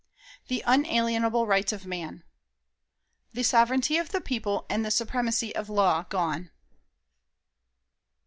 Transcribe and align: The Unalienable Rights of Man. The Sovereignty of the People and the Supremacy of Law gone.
The 0.47 0.63
Unalienable 0.65 1.45
Rights 1.45 1.71
of 1.71 1.85
Man. 1.85 2.23
The 3.33 3.43
Sovereignty 3.43 3.97
of 3.97 4.09
the 4.11 4.19
People 4.19 4.65
and 4.67 4.83
the 4.83 4.89
Supremacy 4.89 5.53
of 5.55 5.69
Law 5.69 6.05
gone. 6.09 6.49